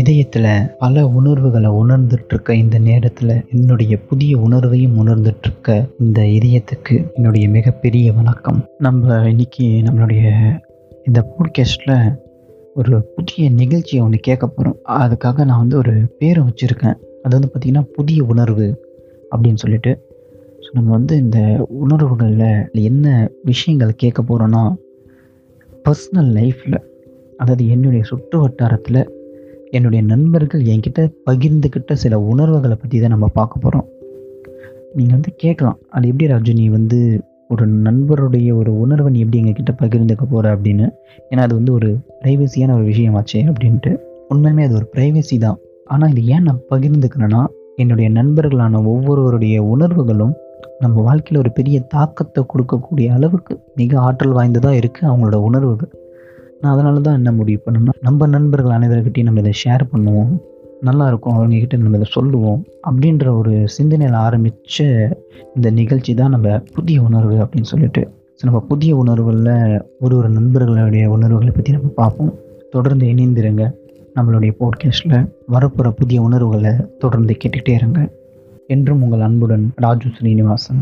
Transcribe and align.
இதயத்தில் 0.00 0.48
பல 0.78 1.06
உணர்வுகளை 1.08 1.70
உணர்ந்துட்டு 1.70 2.32
இருக்க 2.32 2.54
இந்த 2.54 2.78
நேரத்தில் 2.78 3.32
என்னுடைய 3.50 3.98
புதிய 4.08 4.32
உணர்வையும் 4.36 4.96
உணர்ந்துட்டு 5.02 5.46
இருக்க 5.48 5.88
இந்த 5.98 6.20
இதயத்துக்கு 6.22 6.94
என்னுடைய 7.14 7.48
மிகப்பெரிய 7.48 8.12
வணக்கம். 8.12 8.58
நம்ம 8.78 9.28
இன்னைக்கு 9.28 9.66
நம்மளுடைய 9.86 10.22
இந்த 11.04 11.20
போட்காஸ்டில் 11.32 11.94
ஒரு 12.74 13.12
புதிய 13.16 13.50
நிகழ்ச்சியை 13.50 14.04
ஒன்று 14.04 14.18
கேட்க 14.18 14.46
போகிறோம் 14.46 14.78
அதுக்காக 15.02 15.44
நான் 15.44 15.58
வந்து 15.58 15.76
ஒரு 15.76 15.94
பேரை 16.18 16.42
வச்சுருக்கேன். 16.42 16.98
அது 17.22 17.32
வந்து 17.36 17.50
பார்த்திங்கன்னா 17.52 17.84
புதிய 17.92 18.24
உணர்வு 18.24 18.66
அப்படின்னு 19.30 19.54
சொல்லிட்டு. 19.54 19.94
ஸோ 20.60 20.68
நம்ம 20.72 20.90
வந்து 20.90 21.16
இந்த 21.16 21.40
உணர்வுகளில் 21.84 22.48
என்ன 22.72 23.06
விஷயங்கள் 23.44 23.94
கேட்க 23.94 24.22
போகிறோன்னா 24.22 24.64
பர்சனல் 25.84 26.32
லைஃப்பில் 26.38 26.80
அதாவது 27.36 27.64
என்னுடைய 27.68 28.02
சுற்று 28.04 28.36
வட்டாரத்தில் 28.40 29.00
என்னுடைய 29.70 30.04
நண்பர்கள் 30.04 30.60
என்கிட்ட 30.60 31.12
பகிர்ந்துக்கிட்ட 31.30 31.92
சில 31.92 32.20
உணர்வுகளை 32.20 32.76
பற்றி 32.80 33.00
தான் 33.00 33.08
நம்ம 33.08 33.26
பார்க்க 33.26 33.58
போகிறோம் 33.58 33.86
நீங்கள் 34.94 35.14
வந்து 35.14 35.32
கேட்கலாம் 35.36 35.78
அது 35.88 36.08
எப்படி 36.08 36.26
ராஜு 36.26 36.54
நீ 36.54 36.68
வந்து 36.68 37.24
ஒரு 37.48 37.66
நண்பருடைய 37.66 38.56
ஒரு 38.56 38.80
உணர்வை 38.80 39.12
நீ 39.12 39.18
எப்படி 39.18 39.42
எங்ககிட்ட 39.42 39.74
பகிர்ந்துக்க 39.78 40.22
போகிற 40.30 40.56
அப்படின்னு? 40.56 40.88
ஏன்னா 41.30 41.38
அது 41.38 41.54
வந்து 41.54 41.72
ஒரு 41.72 41.98
ப்ரைவசியான 42.24 42.74
ஒரு 42.74 42.84
விஷயமாச்சே 42.84 43.52
அப்படின்ட்டு. 43.52 43.98
உண்மையுமே 44.34 44.62
அது 44.62 44.74
ஒரு 44.74 44.90
ப்ரைவசி 44.96 45.38
தான். 45.38 45.58
ஆனால் 45.84 46.10
இது 46.10 46.24
ஏன் 46.24 46.42
நான் 46.42 46.60
பகிர்ந்துக்கிறேன்னா 46.70 47.46
என்னுடைய 47.76 48.10
நண்பர்களான 48.10 48.84
ஒவ்வொருவருடைய 48.84 49.62
உணர்வுகளும் 49.62 50.34
நம்ம 50.78 51.00
வாழ்க்கையில் 51.00 51.42
ஒரு 51.42 51.52
பெரிய 51.52 51.80
தாக்கத்தை 51.80 52.44
கொடுக்கக்கூடிய 52.54 53.08
அளவுக்கு 53.08 53.60
மிக 53.74 54.00
ஆற்றல் 54.00 54.32
வாய்ந்ததாக 54.32 54.76
இருக்குது 54.76 55.10
அவங்களோட 55.10 55.34
உணர்வுகள். 55.34 55.88
நான் 56.60 56.72
அதனால 56.72 57.00
தான் 57.00 57.14
என்ன 57.14 57.32
முடிவு 57.32 57.60
பண்ணேன்னா 57.64 57.94
நம்ம 58.00 58.26
நண்பர்கள் 58.26 58.76
அனைவர்கிட்டையும் 58.78 59.28
நம்ம 59.30 59.40
இதை 59.40 59.54
ஷேர் 59.64 59.84
பண்ணுவோம். 59.92 60.32
நல்லா 60.82 61.04
இருக்கும் 61.08 61.36
அவங்கக்கிட்ட 61.36 61.76
நம்ம 61.76 61.98
இதை 62.00 62.08
சொல்லுவோம் 62.10 62.60
அப்படின்ற 62.88 63.26
ஒரு 63.38 63.52
சிந்தனையில் 63.76 64.18
ஆரம்பித்த 64.26 64.84
இந்த 65.56 65.70
நிகழ்ச்சி 65.70 66.14
தான் 66.14 66.28
நம்ம 66.28 66.58
புதிய 66.74 67.02
உணர்வு 67.02 67.36
அப்படின்னு 67.44 67.70
சொல்லிட்டு 67.72 68.02
ஸோ 68.38 68.44
நம்ம 68.44 68.60
புதிய 68.60 68.96
உணர்வுகளில் 68.96 69.54
ஒரு 70.00 70.14
ஒரு 70.16 70.28
நண்பர்களுடைய 70.28 71.04
உணர்வுகளை 71.10 71.52
பற்றி 71.52 71.72
நம்ம 71.72 71.92
பார்ப்போம். 71.94 72.32
தொடர்ந்து 72.70 73.06
இணைந்திருங்க. 73.06 73.64
நம்மளுடைய 74.16 74.52
போட்காஸ்ட்டில் 74.60 75.16
வரப்போகிற 75.54 75.90
புதிய 75.90 76.18
உணர்வுகளை 76.22 76.72
தொடர்ந்து 76.98 77.36
கேட்டுகிட்டே 77.40 77.74
இருங்க. 77.74 78.00
என்றும் 78.66 79.02
உங்கள் 79.02 79.20
அன்புடன் 79.20 79.64
ராஜு 79.76 80.08
ஸ்ரீனிவாசன். 80.18 80.80